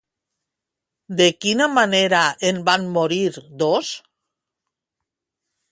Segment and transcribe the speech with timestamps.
[1.19, 3.23] De quina manera en van morir
[3.65, 3.95] dos?